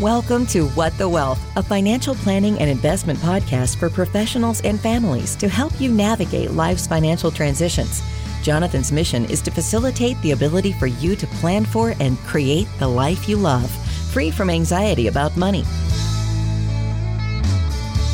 [0.00, 5.36] Welcome to What the Wealth, a financial planning and investment podcast for professionals and families
[5.36, 8.00] to help you navigate life's financial transitions.
[8.42, 12.88] Jonathan's mission is to facilitate the ability for you to plan for and create the
[12.88, 13.70] life you love,
[14.10, 15.64] free from anxiety about money.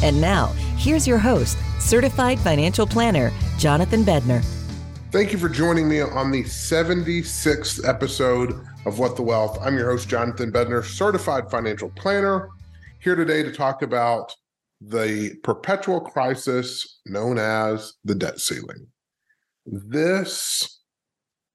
[0.03, 0.47] And now,
[0.77, 4.45] here's your host, certified financial planner, Jonathan Bednar.
[5.13, 9.59] Thank you for joining me on the 76th episode of What the Wealth.
[9.61, 12.49] I'm your host, Jonathan Bednar, certified financial planner,
[13.01, 14.33] here today to talk about
[14.81, 18.87] the perpetual crisis known as the debt ceiling.
[19.67, 20.83] This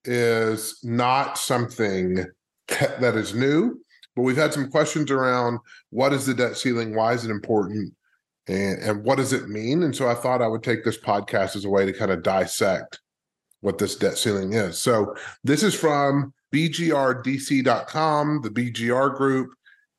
[0.04, 2.26] is not something
[2.68, 3.80] that is new,
[4.14, 5.58] but we've had some questions around
[5.88, 6.94] what is the debt ceiling?
[6.94, 7.94] Why is it important?
[8.46, 9.84] And, and what does it mean?
[9.84, 12.22] And so I thought I would take this podcast as a way to kind of
[12.22, 13.00] dissect
[13.62, 14.78] what this debt ceiling is.
[14.78, 15.14] So
[15.44, 19.50] this is from bgrdc.com, the BGR group.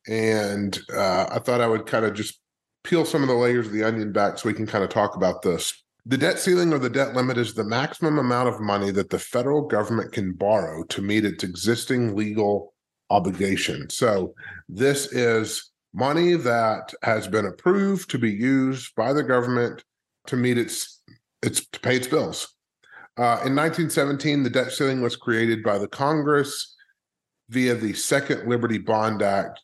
[0.08, 2.40] And uh, I thought I would kind of just
[2.84, 5.16] peel some of the layers of the onion back so we can kind of talk
[5.16, 5.74] about this.
[6.06, 9.20] The debt ceiling or the debt limit is the maximum amount of money that the
[9.20, 12.74] federal government can borrow to meet its existing legal
[13.10, 13.90] obligation.
[13.90, 14.34] So
[14.68, 19.84] this is money that has been approved to be used by the government
[20.28, 21.02] to meet its
[21.42, 22.53] its to pay its bills.
[23.16, 26.76] Uh, in 1917, the debt ceiling was created by the Congress
[27.50, 29.60] via the Second Liberty Bond Act.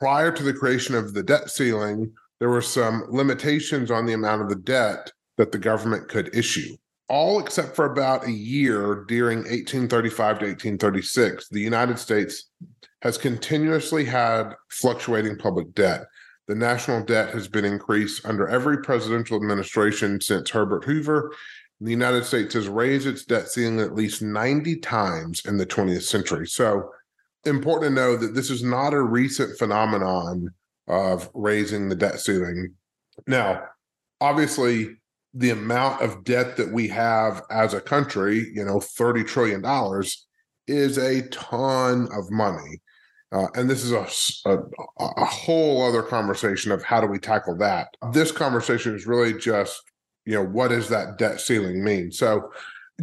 [0.00, 4.42] Prior to the creation of the debt ceiling, there were some limitations on the amount
[4.42, 6.76] of the debt that the government could issue.
[7.08, 12.50] All except for about a year during 1835 to 1836, the United States
[13.02, 16.04] has continuously had fluctuating public debt.
[16.48, 21.32] The national debt has been increased under every presidential administration since Herbert Hoover
[21.80, 26.02] the United States has raised its debt ceiling at least 90 times in the 20th
[26.02, 26.46] century.
[26.46, 26.90] So,
[27.44, 30.50] important to know that this is not a recent phenomenon
[30.88, 32.74] of raising the debt ceiling.
[33.26, 33.62] Now,
[34.20, 34.96] obviously,
[35.34, 39.62] the amount of debt that we have as a country, you know, $30 trillion,
[40.66, 42.80] is a ton of money.
[43.30, 44.58] Uh, and this is a, a,
[44.98, 47.88] a whole other conversation of how do we tackle that.
[48.12, 49.82] This conversation is really just
[50.28, 52.12] you know what does that debt ceiling mean?
[52.12, 52.50] So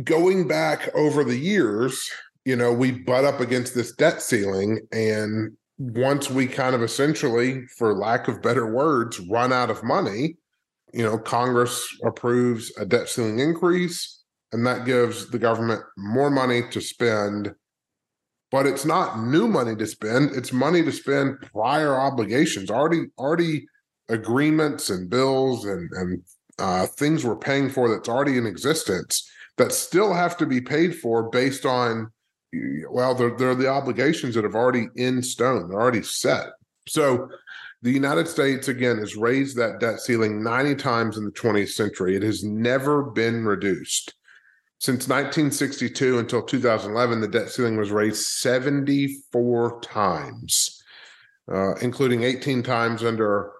[0.03, 2.09] going back over the years
[2.43, 7.65] you know we butt up against this debt ceiling and once we kind of essentially
[7.77, 10.35] for lack of better words run out of money
[10.93, 14.25] you know congress approves a debt ceiling increase
[14.55, 17.53] and that gives the government more money to spend.
[18.51, 23.67] But it's not new money to spend it's money to spend prior obligations already already
[24.07, 26.21] agreements and bills and and
[26.59, 30.95] uh, things we're paying for that's already in existence that still have to be paid
[30.95, 32.11] for based on
[32.89, 36.47] well they're, they're the obligations that have already in stone they're already set.
[36.87, 37.29] So
[37.81, 42.15] the united states again has raised that debt ceiling 90 times in the 20th century.
[42.15, 44.13] It has never been reduced.
[44.79, 50.81] Since 1962 until 2011 the debt ceiling was raised 74 times
[51.51, 53.51] uh, including 18 times under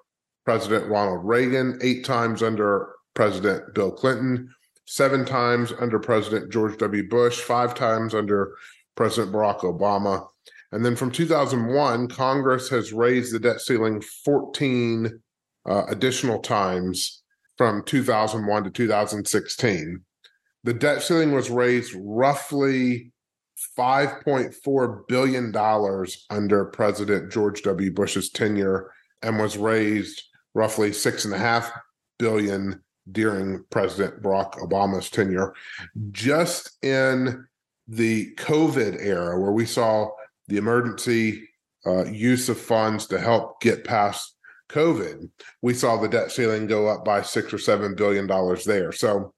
[0.46, 4.54] President Ronald Reagan, eight times under President Bill Clinton,
[4.86, 7.08] seven times under President George W.
[7.10, 8.54] Bush, five times under
[8.96, 10.28] President Barack Obama.
[10.72, 15.20] And then from 2001, Congress has raised the debt ceiling 14
[15.68, 17.24] uh, additional times
[17.58, 20.02] from 2001 to 2016.
[20.64, 23.12] The debt ceiling was raised roughly
[23.78, 25.56] $5.4 billion
[26.30, 27.92] under President George W.
[27.92, 28.92] Bush's tenure
[29.22, 30.24] and was raised
[30.56, 31.72] roughly six and a half
[32.18, 35.54] billion during President Barack Obama's tenure.
[36.12, 37.46] Just in
[37.88, 40.10] the COVID era, where we saw
[40.48, 41.48] the emergency
[41.86, 44.36] uh, use of funds to help get past
[44.70, 45.30] COVID,
[45.62, 48.92] we saw the debt ceiling go up by six or seven billion dollars there.
[48.92, 49.34] So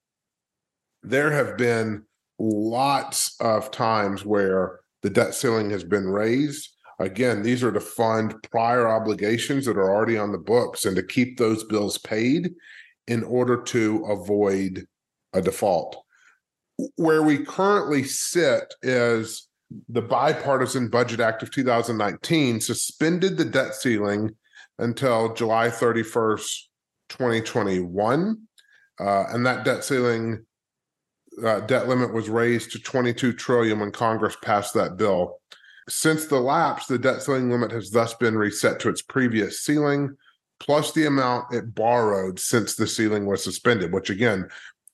[1.03, 2.03] there have been
[2.39, 8.35] lots of times where the debt ceiling has been raised Again, these are to fund
[8.51, 12.55] prior obligations that are already on the books and to keep those bills paid
[13.07, 14.87] in order to avoid
[15.33, 16.03] a default.
[16.95, 19.47] Where we currently sit is
[19.89, 24.35] the Bipartisan Budget Act of 2019 suspended the debt ceiling
[24.79, 26.49] until July 31st,
[27.09, 28.41] 2021.
[28.99, 30.45] Uh, and that debt ceiling
[31.43, 35.39] uh, debt limit was raised to 22 trillion when Congress passed that bill.
[35.89, 40.15] Since the lapse, the debt ceiling limit has thus been reset to its previous ceiling,
[40.59, 44.49] plus the amount it borrowed since the ceiling was suspended, which again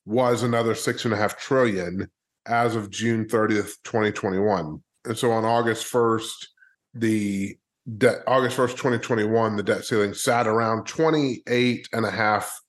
[0.05, 2.09] was another six and a half trillion
[2.45, 4.83] as of June 30th, 2021.
[5.05, 6.47] And so on August 1st,
[6.93, 7.57] the
[7.97, 12.61] debt August 1st, 2021, the debt ceiling sat around 28 and a half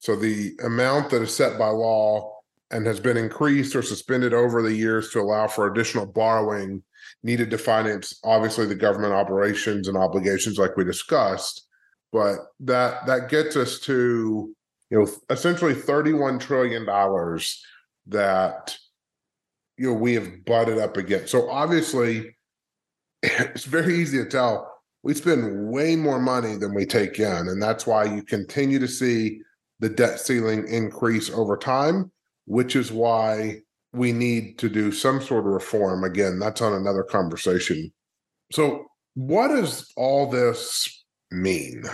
[0.00, 2.34] So the amount that is set by law
[2.72, 6.82] and has been increased or suspended over the years to allow for additional borrowing
[7.22, 11.68] needed to finance obviously the government operations and obligations like we discussed
[12.12, 14.54] but that that gets us to
[14.90, 17.64] you know essentially 31 trillion dollars
[18.10, 18.76] that
[19.76, 22.36] you know we have butted up against so obviously
[23.22, 24.70] it's very easy to tell
[25.02, 28.88] we spend way more money than we take in and that's why you continue to
[28.88, 29.40] see
[29.80, 32.10] the debt ceiling increase over time
[32.46, 33.60] which is why
[33.92, 36.04] we need to do some sort of reform.
[36.04, 37.92] Again, that's on another conversation.
[38.52, 41.84] So, what does all this mean?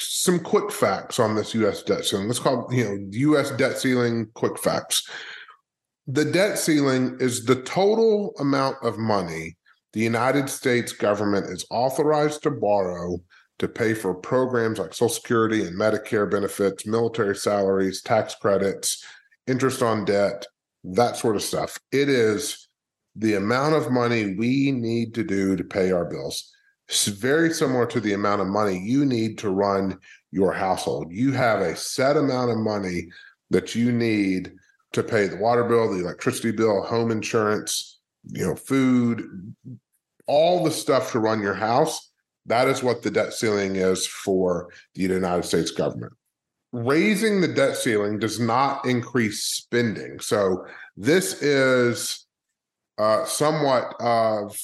[0.00, 1.82] Some quick facts on this U.S.
[1.82, 2.28] debt ceiling.
[2.28, 3.50] Let's call you know U.S.
[3.52, 5.08] debt ceiling quick facts.
[6.06, 9.56] The debt ceiling is the total amount of money
[9.92, 13.18] the United States government is authorized to borrow
[13.58, 19.02] to pay for programs like Social Security and Medicare benefits, military salaries, tax credits,
[19.46, 20.46] interest on debt,
[20.84, 21.78] that sort of stuff.
[21.90, 22.68] It is
[23.16, 26.52] the amount of money we need to do to pay our bills.
[26.88, 29.98] It's very similar to the amount of money you need to run
[30.30, 31.08] your household.
[31.10, 33.08] You have a set amount of money
[33.50, 34.52] that you need
[34.92, 39.54] to pay the water bill, the electricity bill, home insurance, you know, food,
[40.26, 42.10] all the stuff to run your house.
[42.46, 46.14] That is what the debt ceiling is for the United States government
[46.72, 50.20] raising the debt ceiling does not increase spending.
[50.20, 52.26] So this is
[52.98, 54.58] uh, somewhat of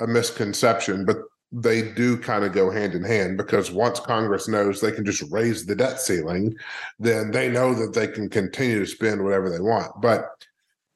[0.00, 1.18] a misconception, but
[1.50, 5.24] they do kind of go hand in hand because once Congress knows they can just
[5.30, 6.54] raise the debt ceiling,
[6.98, 9.90] then they know that they can continue to spend whatever they want.
[10.02, 10.26] But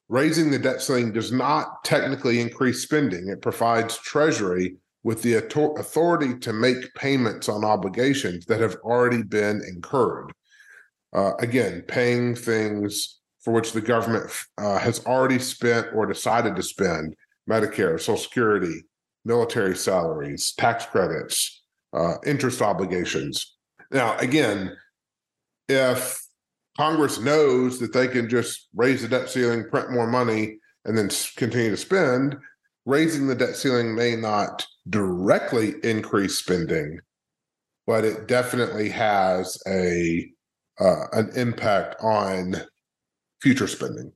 [0.09, 3.29] raising the debt ceiling does not technically increase spending.
[3.29, 9.63] It provides Treasury with the authority to make payments on obligations that have already been
[9.67, 10.33] incurred.
[11.15, 16.63] Uh, again, paying things for which the government uh, has already spent or decided to
[16.63, 17.17] spend
[17.51, 18.85] Medicare, Social Security,
[19.25, 23.55] military salaries, tax credits, uh, interest obligations.
[23.91, 24.77] Now, again,
[25.69, 26.21] if
[26.77, 31.11] Congress knows that they can just raise the debt ceiling, print more money, and then
[31.37, 32.37] continue to spend,
[32.87, 36.99] raising the debt ceiling may not directly increase spending,
[37.87, 40.29] but it definitely has a
[40.81, 42.57] uh, an impact on
[43.41, 44.13] future spending.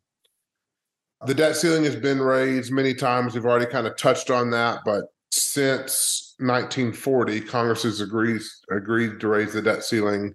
[1.25, 3.35] The debt ceiling has been raised many times.
[3.35, 9.29] We've already kind of touched on that, but since 1940, Congress has agreed agreed to
[9.29, 10.35] raise the debt ceiling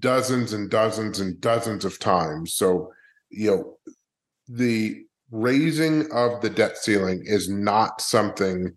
[0.00, 2.54] dozens and dozens and dozens of times.
[2.54, 2.92] So,
[3.30, 3.78] you know,
[4.48, 8.72] the raising of the debt ceiling is not something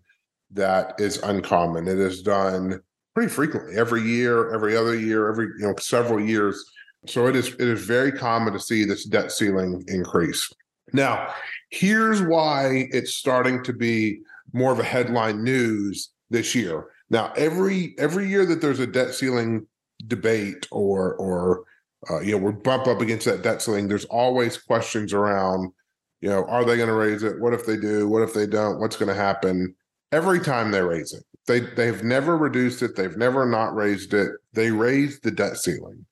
[0.52, 1.88] that is uncommon.
[1.88, 2.80] It is done
[3.14, 6.62] pretty frequently, every year, every other year, every you know several years.
[7.06, 10.50] So it is it is very common to see this debt ceiling increase.
[10.92, 11.32] Now,
[11.70, 14.20] here's why it's starting to be
[14.52, 16.86] more of a headline news this year.
[17.10, 19.66] Now, every every year that there's a debt ceiling
[20.06, 21.64] debate or or
[22.10, 25.72] uh, you know we're bump up against that debt ceiling, there's always questions around.
[26.20, 27.40] You know, are they going to raise it?
[27.40, 28.08] What if they do?
[28.08, 28.78] What if they don't?
[28.78, 29.74] What's going to happen?
[30.12, 32.96] Every time they raise it, they they've never reduced it.
[32.96, 34.30] They've never not raised it.
[34.52, 36.06] They raised the debt ceiling.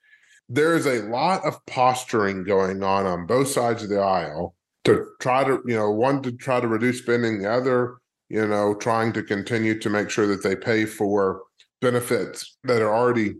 [0.49, 5.07] There is a lot of posturing going on on both sides of the aisle to
[5.21, 9.13] try to you know one to try to reduce spending, the other you know trying
[9.13, 11.43] to continue to make sure that they pay for
[11.81, 13.35] benefits that are already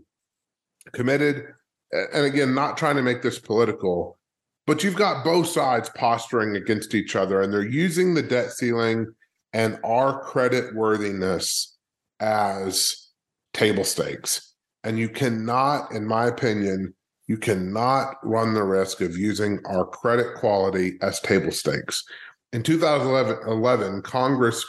[0.93, 1.45] committed.
[1.91, 4.17] And again, not trying to make this political,
[4.65, 9.13] but you've got both sides posturing against each other, and they're using the debt ceiling
[9.53, 11.77] and our credit worthiness
[12.19, 13.09] as
[13.53, 14.53] table stakes.
[14.83, 16.93] And you cannot, in my opinion,
[17.31, 22.03] you cannot run the risk of using our credit quality as table stakes.
[22.51, 24.65] In 2011, Congress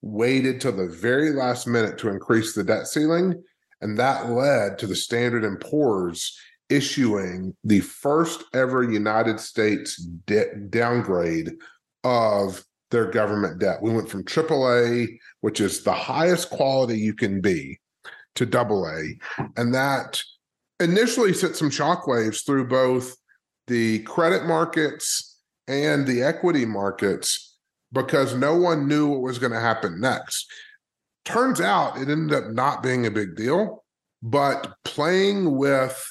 [0.00, 3.34] waited till the very last minute to increase the debt ceiling,
[3.82, 6.34] and that led to the Standard and Poor's
[6.70, 11.50] issuing the first ever United States debt downgrade
[12.04, 13.82] of their government debt.
[13.82, 15.08] We went from AAA,
[15.42, 17.78] which is the highest quality you can be,
[18.36, 19.44] to AA.
[19.58, 20.22] And that
[20.80, 23.16] initially sent some shockwaves through both
[23.66, 27.56] the credit markets and the equity markets
[27.92, 30.46] because no one knew what was going to happen next.
[31.24, 33.84] Turns out it ended up not being a big deal,
[34.22, 36.02] but playing with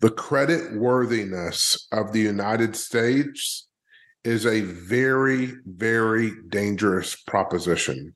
[0.00, 3.68] the credit worthiness of the United States
[4.24, 8.14] is a very, very dangerous proposition.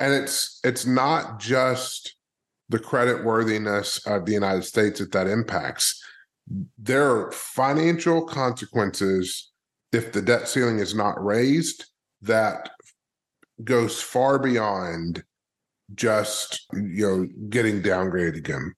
[0.00, 2.14] And it's it's not just
[2.68, 6.02] the credit worthiness of the United States that that impacts.
[6.78, 9.50] There are financial consequences
[9.92, 11.86] if the debt ceiling is not raised
[12.22, 12.70] that
[13.64, 15.22] goes far beyond
[15.94, 18.74] just you know getting downgraded again.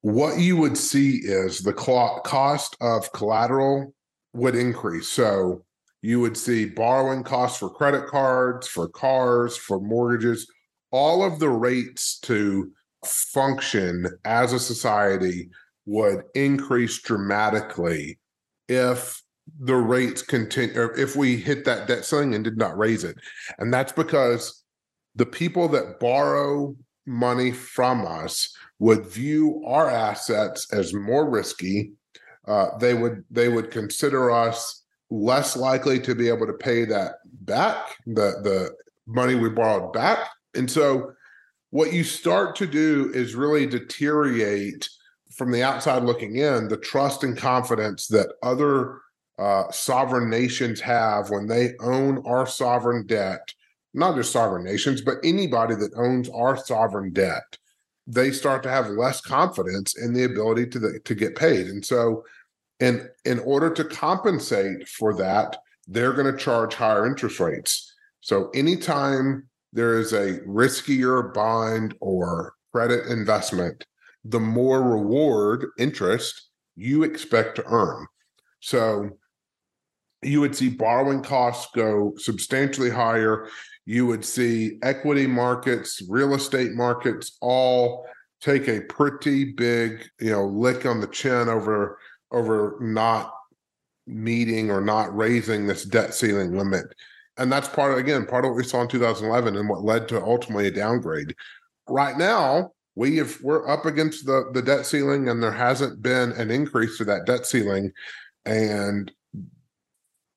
[0.00, 3.94] What you would see is the cost of collateral
[4.32, 5.08] would increase.
[5.08, 5.64] So
[6.02, 10.46] you would see borrowing costs for credit cards, for cars, for mortgages,
[10.92, 12.72] all of the rates to
[13.08, 15.50] function as a society
[15.86, 18.18] would increase dramatically
[18.68, 19.22] if
[19.60, 23.16] the rates continue or if we hit that debt ceiling and did not raise it.
[23.58, 24.62] And that's because
[25.16, 31.92] the people that borrow money from us would view our assets as more risky.
[32.46, 37.14] Uh, they would they would consider us less likely to be able to pay that
[37.42, 38.70] back the the
[39.06, 40.18] money we borrowed back.
[40.54, 41.12] And so
[41.70, 44.88] what you start to do is really deteriorate
[45.34, 49.00] from the outside looking in the trust and confidence that other
[49.38, 53.52] uh, sovereign nations have when they own our sovereign debt.
[53.94, 57.58] Not just sovereign nations but anybody that owns our sovereign debt.
[58.06, 61.66] They start to have less confidence in the ability to the, to get paid.
[61.66, 62.24] And so
[62.80, 67.94] in in order to compensate for that they're going to charge higher interest rates.
[68.20, 73.84] So anytime there is a riskier bond or credit investment,
[74.24, 78.06] the more reward interest you expect to earn.
[78.60, 79.10] So
[80.22, 83.48] you would see borrowing costs go substantially higher.
[83.86, 88.06] You would see equity markets, real estate markets all
[88.40, 91.98] take a pretty big, you know, lick on the chin over
[92.30, 93.32] over not
[94.06, 96.86] meeting or not raising this debt ceiling limit
[97.38, 100.08] and that's part of again part of what we saw in 2011 and what led
[100.08, 101.34] to ultimately a downgrade.
[101.88, 106.32] Right now we have we're up against the the debt ceiling and there hasn't been
[106.32, 107.92] an increase to that debt ceiling.
[108.44, 109.10] And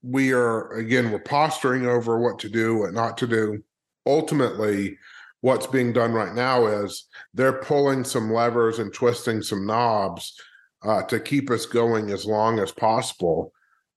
[0.03, 3.63] we are again we're posturing over what to do what not to do.
[4.05, 4.97] Ultimately
[5.41, 10.39] what's being done right now is they're pulling some levers and twisting some knobs
[10.83, 13.51] uh, to keep us going as long as possible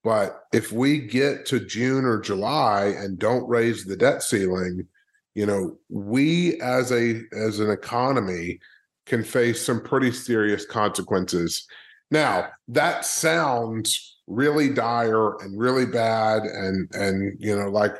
[0.04, 4.86] but if we get to June or July and don't raise the debt ceiling,
[5.34, 8.60] you know, we as a as an economy
[9.06, 11.66] can face some pretty serious consequences.
[12.10, 17.94] Now, that sounds really dire and really bad and and you know like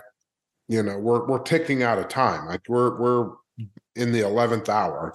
[0.68, 2.46] you know we're we're ticking out of time.
[2.46, 3.30] Like we're we're
[3.96, 5.14] in the 11th hour.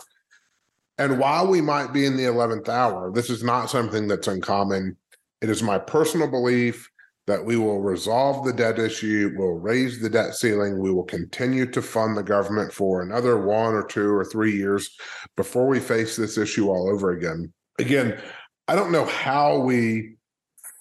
[0.98, 4.98] And while we might be in the 11th hour, this is not something that's uncommon
[5.42, 6.90] it is my personal belief
[7.28, 11.66] that we will resolve the debt issue, we'll raise the debt ceiling, we will continue
[11.68, 14.98] to fund the government for another one or two or three years
[15.38, 17.54] before we face this issue all over again.
[17.78, 18.20] Again,
[18.68, 20.16] I don't know how we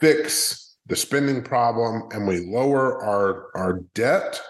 [0.00, 4.40] fix the spending problem and we lower our our debt.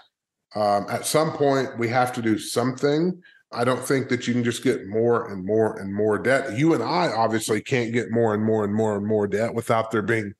[0.55, 3.21] Um, at some point, we have to do something.
[3.51, 6.57] I don't think that you can just get more and more and more debt.
[6.57, 9.89] You and I obviously can't get more and more and more and more debt without
[9.91, 10.33] there being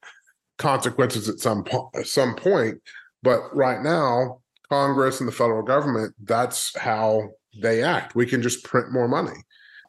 [0.58, 2.82] consequences at some po- some point.
[3.24, 8.16] But right now, Congress and the federal government, that's how they act.
[8.16, 9.38] We can just print more money.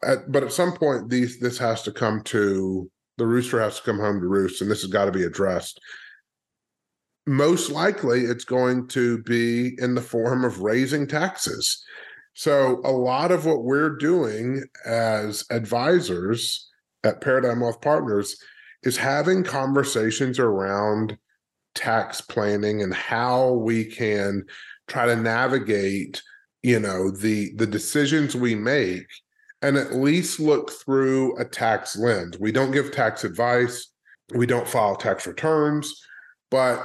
[0.03, 3.83] At, but at some point, these this has to come to the rooster has to
[3.83, 5.79] come home to roost, and this has got to be addressed.
[7.27, 11.83] Most likely, it's going to be in the form of raising taxes.
[12.33, 16.69] So, a lot of what we're doing as advisors
[17.03, 18.37] at Paradigm Wealth Partners
[18.83, 21.17] is having conversations around
[21.75, 24.43] tax planning and how we can
[24.87, 26.21] try to navigate,
[26.63, 29.07] you know, the the decisions we make
[29.61, 32.39] and at least look through a tax lens.
[32.39, 33.91] We don't give tax advice,
[34.33, 35.93] we don't file tax returns,
[36.49, 36.81] but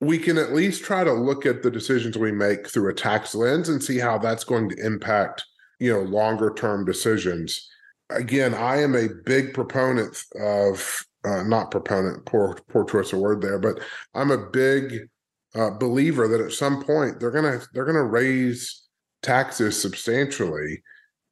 [0.00, 3.34] we can at least try to look at the decisions we make through a tax
[3.34, 5.44] lens and see how that's going to impact
[5.78, 7.68] you know longer term decisions.
[8.10, 13.40] Again i am a big proponent of uh, not proponent poor poor choice of word
[13.40, 13.78] there but
[14.14, 15.08] i'm a big
[15.54, 18.82] uh, believer that at some point they're gonna they're gonna raise
[19.22, 20.82] taxes substantially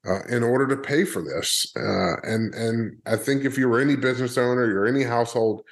[0.07, 1.73] uh, in order to pay for this.
[1.77, 5.63] Uh, and and i think if you were any business owner you're any household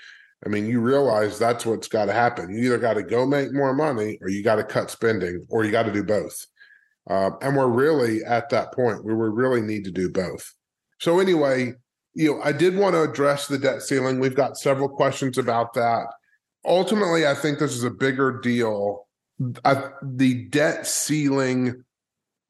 [0.45, 2.50] I mean, you realize that's what's got to happen.
[2.50, 5.64] You either got to go make more money or you got to cut spending or
[5.64, 6.47] you got to do both.
[7.09, 10.52] Uh, and we're really at that point where we really need to do both.
[11.00, 11.75] So, anyway,
[12.14, 14.19] you know, I did want to address the debt ceiling.
[14.19, 16.07] We've got several questions about that.
[16.64, 19.07] Ultimately, I think this is a bigger deal.
[19.64, 21.85] I, the debt ceiling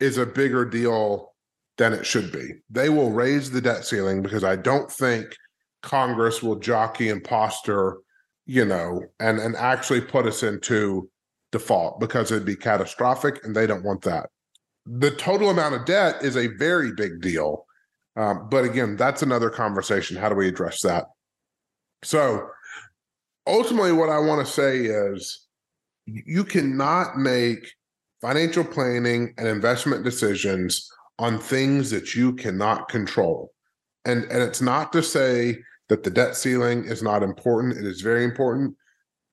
[0.01, 1.33] is a bigger deal
[1.79, 2.53] than it should be.
[2.71, 5.27] They will raise the debt ceiling because I don't think
[5.83, 7.99] Congress will jockey and posture,
[8.47, 11.09] you know, and and actually put us into
[11.53, 14.31] default because it'd be catastrophic, and they don't want that.
[14.87, 17.67] The total amount of debt is a very big deal,
[18.17, 20.17] um, but again, that's another conversation.
[20.17, 21.07] How do we address that?
[22.03, 22.49] So,
[23.47, 25.47] ultimately, what I want to say is,
[26.07, 27.73] you cannot make
[28.21, 33.53] financial planning and investment decisions on things that you cannot control.
[34.07, 35.59] And and it's not to say
[35.89, 37.77] that the debt ceiling is not important.
[37.77, 38.75] It is very important,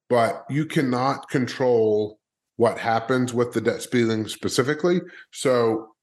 [0.10, 2.20] but you cannot control
[2.58, 5.02] what happens with the debt ceiling specifically.
[5.32, 5.94] So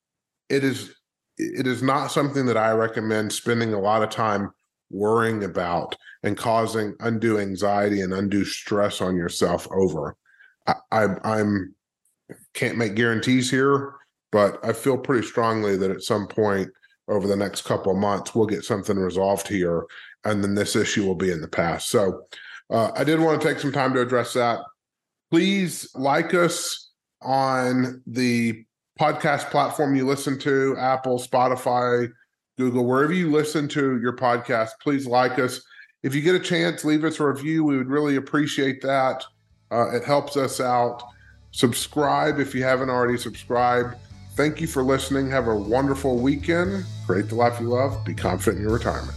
[0.48, 0.94] it is
[1.36, 4.50] it is not something that I recommend spending a lot of time
[4.90, 10.16] worrying about and causing undue anxiety and undue stress on yourself over.
[10.66, 11.74] I, I I'm
[12.54, 13.94] can't make guarantees here,
[14.30, 16.68] but I feel pretty strongly that at some point
[17.10, 19.84] over the next couple of months we'll get something resolved here
[20.24, 21.88] and then this issue will be in the past.
[21.88, 22.22] So
[22.70, 24.60] uh, I did want to take some time to address that.
[25.30, 26.90] Please like us
[27.22, 28.64] on the
[28.98, 32.10] podcast platform you listen to Apple, Spotify,
[32.58, 34.70] Google, wherever you listen to your podcast.
[34.82, 35.62] Please like us.
[36.02, 37.64] If you get a chance, leave us a review.
[37.64, 39.24] We would really appreciate that.
[39.70, 41.02] Uh, it helps us out.
[41.52, 43.96] Subscribe if you haven't already subscribed.
[44.40, 45.28] Thank you for listening.
[45.28, 46.86] Have a wonderful weekend.
[47.04, 48.02] Create the life you love.
[48.06, 49.14] Be confident in your retirement.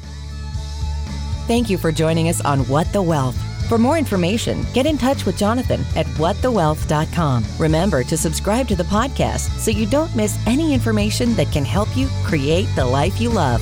[1.48, 3.38] Thank you for joining us on What the Wealth.
[3.70, 7.46] For more information, get in touch with Jonathan at whatthewealth.com.
[7.58, 11.96] Remember to subscribe to the podcast so you don't miss any information that can help
[11.96, 13.62] you create the life you love.